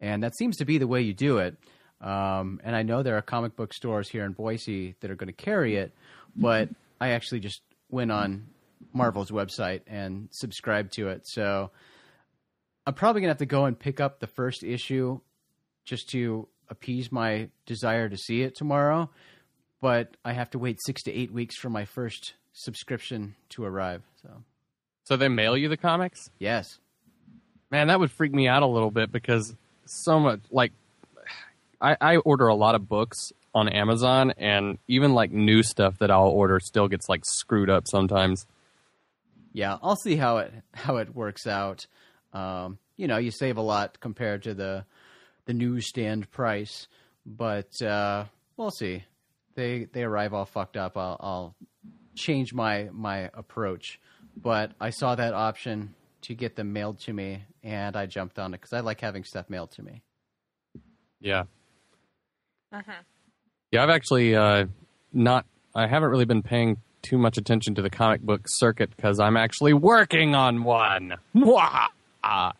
[0.00, 1.56] and that seems to be the way you do it.
[2.00, 5.28] Um, and I know there are comic book stores here in Boise that are going
[5.28, 5.94] to carry it,
[6.34, 6.68] but
[7.00, 8.48] I actually just went on
[8.92, 11.22] Marvel's website and subscribed to it.
[11.26, 11.70] So
[12.86, 15.20] I'm probably going to have to go and pick up the first issue
[15.84, 19.10] just to appease my desire to see it tomorrow.
[19.82, 24.02] But I have to wait six to eight weeks for my first subscription to arrive.
[24.22, 24.30] So,
[25.04, 26.30] So they mail you the comics?
[26.38, 26.78] yes.
[27.70, 29.54] Man, that would freak me out a little bit because
[29.86, 30.72] so much like
[31.80, 36.10] I, I order a lot of books on Amazon and even like new stuff that
[36.10, 38.46] I'll order still gets like screwed up sometimes.
[39.54, 41.86] Yeah, I'll see how it how it works out.
[42.32, 44.84] Um, you know, you save a lot compared to the
[45.46, 46.86] the newsstand price,
[47.26, 49.04] but uh, we'll see.
[49.54, 50.96] They they arrive all fucked up.
[50.96, 51.56] I'll, I'll
[52.14, 54.00] change my my approach,
[54.36, 58.54] but I saw that option to get them mailed to me, and I jumped on
[58.54, 60.02] it because I like having stuff mailed to me.
[61.20, 61.44] Yeah.
[62.72, 62.92] Uh-huh.
[63.70, 64.66] Yeah, I've actually uh,
[65.12, 65.46] not.
[65.74, 69.36] I haven't really been paying too much attention to the comic book circuit because I'm
[69.36, 71.14] actually working on one.
[71.34, 71.88] Mwah!
[72.22, 72.52] Ah.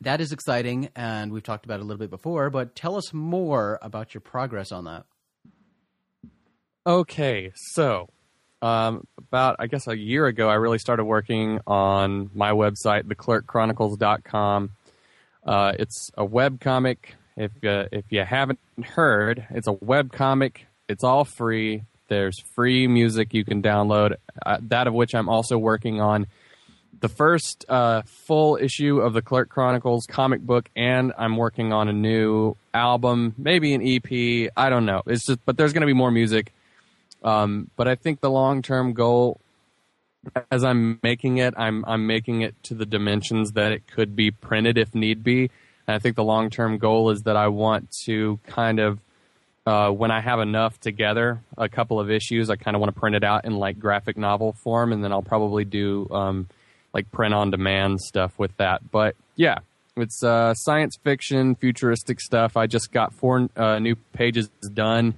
[0.00, 2.50] That is exciting, and we've talked about it a little bit before.
[2.50, 5.06] But tell us more about your progress on that.
[6.86, 8.10] Okay, so
[8.60, 14.70] um, about I guess a year ago, I really started working on my website, theclerkchronicles.com.
[15.46, 17.14] Uh, it's a web comic.
[17.38, 20.66] If uh, if you haven't heard, it's a web comic.
[20.86, 21.84] It's all free.
[22.08, 24.16] There's free music you can download.
[24.44, 26.26] Uh, that of which I'm also working on
[27.00, 31.88] the first uh, full issue of the Clerk Chronicles comic book, and I'm working on
[31.88, 34.50] a new album, maybe an EP.
[34.54, 35.02] I don't know.
[35.06, 36.52] It's just, but there's going to be more music.
[37.24, 39.40] Um, but I think the long term goal,
[40.50, 44.30] as I'm making it, I'm I'm making it to the dimensions that it could be
[44.30, 45.50] printed if need be.
[45.86, 49.00] And I think the long term goal is that I want to kind of
[49.66, 53.00] uh, when I have enough together, a couple of issues, I kind of want to
[53.00, 56.48] print it out in like graphic novel form, and then I'll probably do um,
[56.92, 58.90] like print on demand stuff with that.
[58.90, 59.58] But yeah,
[59.96, 62.56] it's uh, science fiction, futuristic stuff.
[62.56, 65.14] I just got four uh, new pages done,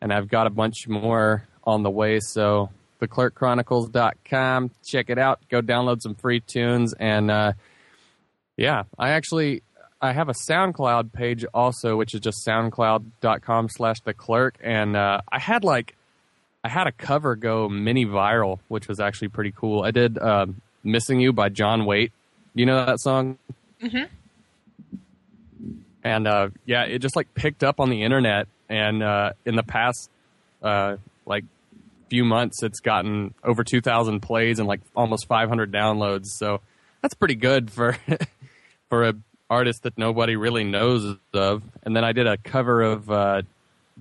[0.00, 2.20] and I've got a bunch more on the way.
[2.20, 5.40] So theclerkchronicles.com, check it out.
[5.48, 7.52] Go download some free tunes, and uh,
[8.56, 9.62] yeah, I actually
[10.00, 14.56] I have a SoundCloud page also, which is just soundcloud.com slash the clerk.
[14.62, 15.96] And uh, I had like,
[16.62, 19.82] I had a cover go mini viral, which was actually pretty cool.
[19.82, 20.46] I did uh,
[20.84, 22.12] Missing You by John Waite.
[22.54, 23.38] You know that song?
[23.82, 24.08] Mhm.
[26.04, 29.62] and uh, yeah, it just like picked up on the internet, and uh, in the
[29.62, 30.10] past
[30.62, 31.44] uh, like
[32.08, 36.26] few months, it's gotten over two thousand plays and like almost five hundred downloads.
[36.26, 36.60] So
[37.02, 37.96] that's pretty good for
[38.88, 39.14] for a
[39.48, 41.62] artist that nobody really knows of.
[41.82, 43.42] And then I did a cover of uh,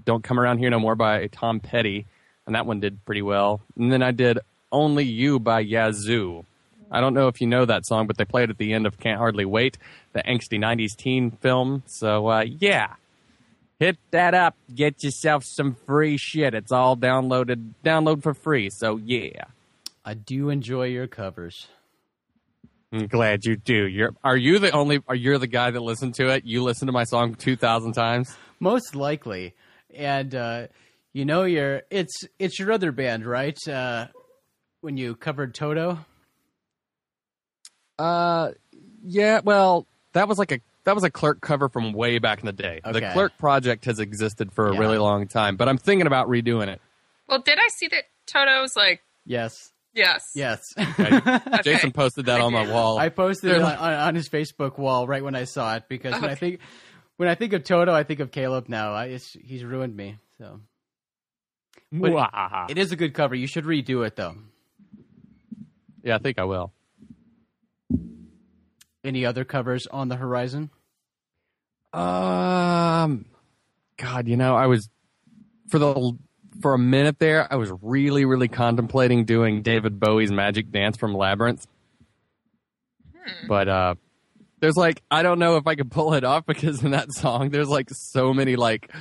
[0.03, 2.05] "Don't Come Around Here No More" by Tom Petty,
[2.45, 3.61] and that one did pretty well.
[3.77, 4.39] And then I did
[4.71, 6.45] "Only You" by Yazoo.
[6.91, 8.85] I don't know if you know that song, but they play it at the end
[8.85, 9.77] of Can't Hardly Wait,
[10.13, 11.83] the angsty 90s teen film.
[11.87, 12.93] So, uh, yeah.
[13.79, 14.55] Hit that up.
[14.73, 16.53] Get yourself some free shit.
[16.53, 18.69] It's all downloaded, download for free.
[18.71, 19.45] So, yeah.
[20.03, 21.67] I do enjoy your covers.
[22.93, 23.87] I'm glad you do.
[23.87, 26.45] You're, are you the only, are you the guy that listened to it?
[26.45, 28.35] You listened to my song 2,000 times?
[28.59, 29.55] Most likely.
[29.93, 30.67] And, uh,
[31.15, 33.57] you know, your it's it's your other band, right?
[33.65, 34.07] Uh,
[34.81, 35.99] when you covered Toto.
[37.97, 38.51] Uh,
[39.01, 39.39] yeah.
[39.41, 42.53] Well, that was like a that was a Clerk cover from way back in the
[42.53, 42.79] day.
[42.83, 44.79] The Clerk project has existed for a Yeah.
[44.79, 46.81] really long time, but I'm thinking about redoing it.
[47.27, 49.71] Well, did I see that Toto's like Yes.
[49.93, 50.31] yes?
[50.35, 50.73] Yes.
[51.63, 52.97] Jason posted that on my wall.
[52.99, 55.75] I posted They're it on, like- on, on his Facebook wall right when I saw
[55.75, 56.59] it because when I think
[57.17, 58.69] when I think of Toto, I think of Caleb.
[58.69, 60.17] Now I, it's, he's ruined me.
[60.37, 60.59] So
[61.91, 62.69] but- Mwah.
[62.69, 63.33] it is a good cover.
[63.35, 64.35] You should redo it though.
[66.03, 66.71] yeah, I think I will.
[69.05, 70.71] Any other covers on the horizon?
[71.93, 73.25] Um,
[73.97, 74.89] God, you know, I was
[75.69, 76.17] for the
[76.61, 81.13] for a minute there, I was really, really contemplating doing David Bowie's Magic Dance from
[81.13, 81.65] Labyrinth,
[83.47, 83.95] but uh,
[84.59, 87.49] there's like I don't know if I could pull it off because in that song
[87.49, 88.91] there's like so many like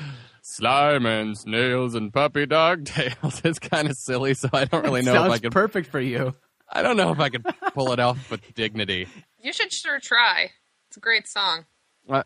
[0.43, 3.41] slime and snails and puppy dog tails.
[3.45, 5.53] It's kind of silly, so I don't really know Sounds if I could.
[5.53, 6.35] perfect for you.
[6.75, 9.07] I don't know if I could pull it off with dignity.
[9.41, 10.51] You should sure try.
[10.89, 11.67] It's a great song.
[12.09, 12.25] I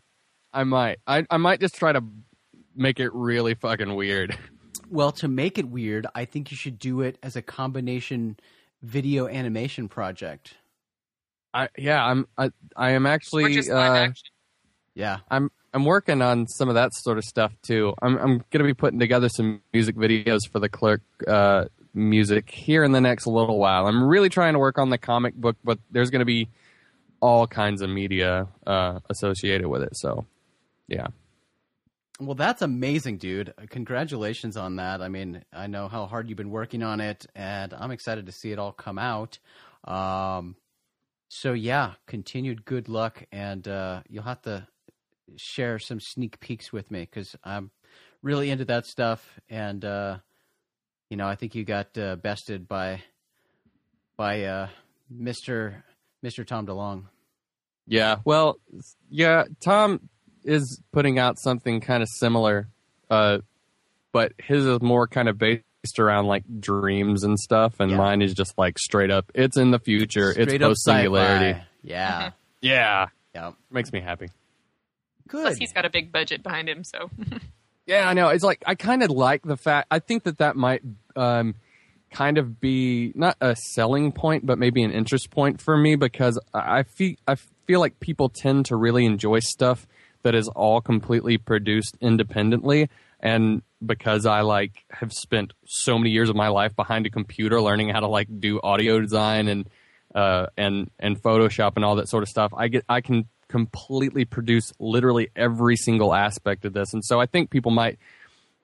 [0.51, 0.99] I might.
[1.05, 2.03] I I might just try to
[2.75, 4.37] make it really fucking weird.
[4.89, 8.37] Well, to make it weird, I think you should do it as a combination
[8.81, 10.55] video animation project.
[11.53, 14.13] I yeah, I'm I I am Or actually just live uh.
[14.95, 15.19] Yeah.
[15.29, 17.93] I'm I'm working on some of that sort of stuff too.
[18.01, 22.49] I'm I'm going to be putting together some music videos for the Clerk uh, music
[22.49, 23.87] here in the next little while.
[23.87, 26.49] I'm really trying to work on the comic book, but there's going to be
[27.21, 29.95] all kinds of media uh, associated with it.
[29.97, 30.25] So,
[30.87, 31.07] yeah.
[32.19, 33.53] Well, that's amazing, dude.
[33.69, 35.01] Congratulations on that.
[35.01, 38.31] I mean, I know how hard you've been working on it, and I'm excited to
[38.31, 39.39] see it all come out.
[39.85, 40.57] Um,
[41.29, 44.67] so, yeah, continued good luck, and uh, you'll have to
[45.37, 47.71] share some sneak peeks with me because I'm
[48.21, 50.17] really into that stuff, and uh,
[51.09, 53.01] you know, I think you got uh, bested by
[54.17, 54.67] by uh,
[55.09, 55.83] Mister
[56.21, 57.03] Mister Tom DeLonge.
[57.87, 58.17] Yeah.
[58.23, 58.59] Well,
[59.09, 60.09] yeah, Tom
[60.43, 62.67] is putting out something kind of similar,
[63.09, 63.39] uh,
[64.11, 65.63] but his is more kind of based
[65.97, 67.97] around like dreams and stuff, and Yeah.
[67.97, 69.31] mine is just like straight up.
[69.33, 70.29] It's in the future.
[70.29, 71.53] it's Straight up post singularity.
[71.59, 71.65] sci-fi.
[71.81, 74.27] Yeah, Yeah, yeah, makes me happy.
[75.27, 75.41] good.
[75.43, 77.09] Plus, he's got a big budget behind him, so
[77.87, 78.29] Yeah, I know.
[78.29, 79.87] It's like I kind of like the fact.
[79.89, 80.83] I think that that might
[81.15, 81.55] um,
[82.11, 86.39] kind of be not a selling point, but maybe an interest point for me because
[86.53, 87.35] I feel I
[87.67, 89.87] feel like people tend to really enjoy stuff
[90.23, 96.29] that is all completely produced independently, and because I like have spent so many years
[96.29, 99.69] of my life behind a computer learning how to like do audio design and
[100.13, 102.51] uh, and and Photoshop and all that sort of stuff.
[102.55, 107.25] I get I can completely produce literally every single aspect of this, and so I
[107.25, 107.99] think people might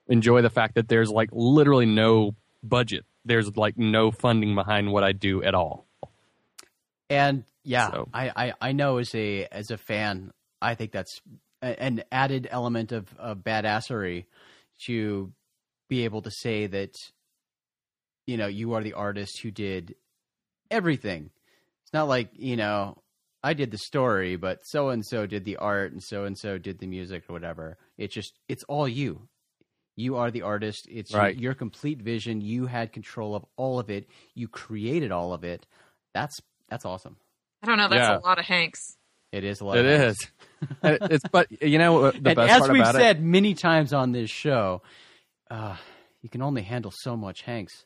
[0.07, 3.05] enjoy the fact that there's like literally no budget.
[3.25, 5.85] There's like no funding behind what I do at all.
[7.09, 11.21] And yeah, So- I, I, I know as a as a fan, I think that's
[11.61, 14.25] a, an added element of, of badassery
[14.85, 15.31] to
[15.89, 16.93] be able to say that
[18.27, 19.95] you know you are the artist who did
[20.71, 21.29] everything.
[21.83, 22.97] It's not like you know
[23.43, 26.57] I did the story, but so and so did the art, and so and so
[26.57, 27.77] did the music or whatever.
[27.97, 29.27] It's just it's all you.
[29.95, 30.87] You are the artist.
[30.89, 31.37] It's your- Right.
[31.37, 32.41] your complete vision.
[32.41, 34.07] You had control of all of it.
[34.33, 35.65] You created all of it.
[36.13, 36.37] That's
[36.69, 37.15] that's awesome.
[37.63, 37.87] I don't know.
[37.87, 38.17] That's Yeah.
[38.17, 38.97] a lot of Hanks.
[39.31, 39.77] It is a lot.
[39.77, 40.17] It of is.
[40.83, 43.21] It's but you know the and best as part we've about said it.
[43.23, 44.81] many times on this show,
[45.51, 45.75] uh,
[46.21, 47.85] you can only handle so much Hanks.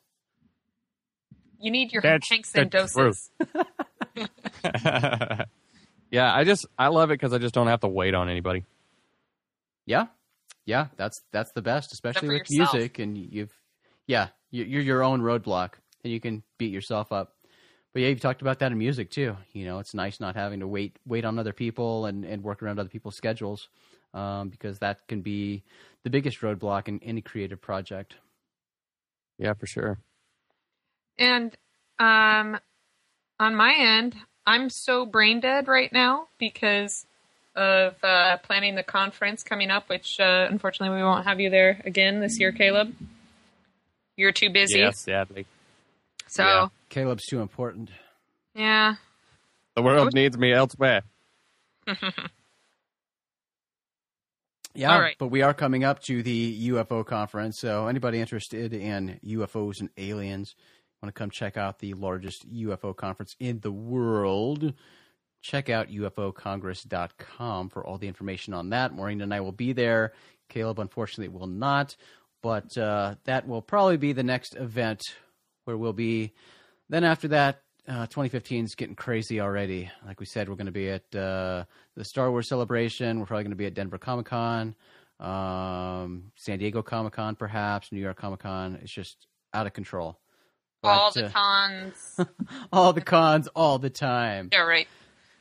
[1.59, 3.31] You need your That's Hanks the and doses.
[6.11, 8.63] yeah, I just I love it because I just don't have to wait on anybody.
[9.85, 10.07] Yeah,
[10.69, 12.73] yeah, that's that's the best, especially with yourself.
[12.75, 12.99] music.
[12.99, 13.51] And you've,
[14.05, 17.35] yeah, you- you're your own roadblock, and you can beat yourself up.
[17.91, 19.35] but yeah, you've talked about that in music too.
[19.53, 22.61] You know, it's nice not having to wait wait on other people and, and work
[22.61, 23.67] around other people's schedules
[24.13, 25.63] um, because that can be
[26.03, 28.15] the biggest roadblock in any creative project.
[29.39, 29.97] Yeah, for sure.
[31.17, 31.55] And
[31.97, 32.59] um,
[33.39, 34.15] on my end,
[34.45, 37.05] I'm so brain dead right now because
[37.55, 41.81] of uh, planning the conference coming up, which uh, unfortunately we won't have you there
[41.85, 42.93] again this year, Caleb.
[44.15, 44.79] You're too busy.
[44.79, 45.45] Yeah, sadly.
[46.27, 46.53] So, Yeah.
[46.61, 46.67] yeah.
[46.89, 47.89] Caleb's too important.
[48.55, 48.95] Yeah.
[49.75, 51.01] The world needs me elsewhere.
[54.75, 55.15] Yeah, All right.
[55.17, 57.59] but we are coming up to the UFO conference.
[57.59, 60.55] So anybody interested in UFOs and aliens
[61.01, 64.73] want to come check out the largest UFO conference in the world,
[65.41, 68.93] check out ufocongress.com for all the information on that.
[68.93, 70.13] Maureen and I will be there.
[70.49, 71.95] Caleb, unfortunately, will not,
[72.41, 75.03] but uh, that will probably be the next event
[75.65, 76.33] where we'll be.
[76.89, 79.89] Then after that, uh, 2015 is getting crazy already.
[80.05, 81.65] Like we said, we're going to be at uh,
[81.95, 83.19] the Star Wars celebration.
[83.19, 84.75] We're probably going to be at Denver Comic Con,
[85.19, 88.79] um, San Diego Comic Con, perhaps New York Comic Con.
[88.81, 90.19] It's just out of control.
[90.83, 92.19] all the uh, cons.
[92.71, 94.49] all the cons, all the time.
[94.51, 94.87] yeah, right.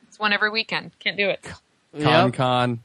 [0.09, 0.99] It's one every weekend.
[0.99, 1.43] Can't do it.
[1.43, 2.35] Con Yep.
[2.35, 2.81] con.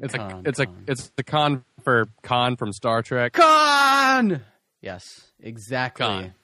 [0.00, 0.84] It's Con, a it's con.
[0.88, 3.32] a it's the con for Khan from Star Trek.
[3.34, 4.42] Con.
[4.80, 5.04] Yes,
[5.40, 6.04] exactly.
[6.06, 6.34] Con.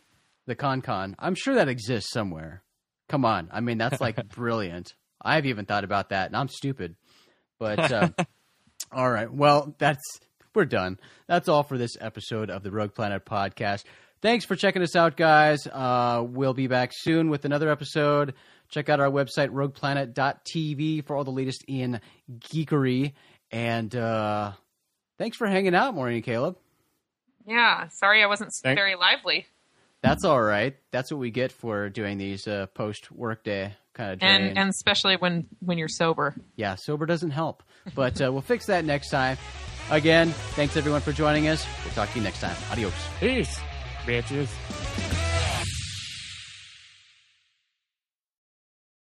[0.46, 1.16] The con con.
[1.18, 2.62] I'm sure that exists somewhere.
[3.08, 3.48] Come on.
[3.52, 4.94] I mean, that's like brilliant.
[5.20, 6.94] I've even thought about that, and I'm stupid.
[7.58, 8.08] But uh,
[8.92, 9.32] all right.
[9.32, 10.20] Well, that's
[10.54, 10.98] we're done.
[11.26, 13.84] That's all for this episode of the Rogue Planet podcast.
[14.22, 15.66] Thanks for checking us out, guys.
[15.66, 18.34] Uh, we'll be back soon with another episode.
[18.68, 22.00] Check out our website, rogueplanet.tv, for all the latest in
[22.38, 23.12] geekery.
[23.50, 24.52] And uh,
[25.18, 26.56] thanks for hanging out, Maureen and Caleb.
[27.46, 27.88] Yeah.
[27.88, 29.46] Sorry I wasn't Thank- very lively.
[30.02, 30.76] That's all right.
[30.92, 35.16] That's what we get for doing these uh, post workday kind of And and especially
[35.16, 36.36] when when you're sober.
[36.54, 37.64] yeah, sober doesn't help.
[37.96, 39.38] But uh, we'll fix that next time.
[39.90, 41.66] Again, thanks everyone for joining us.
[41.84, 42.54] We'll talk to you next time.
[42.70, 42.92] Adios.
[43.18, 43.58] Peace,
[44.04, 45.07] bitches.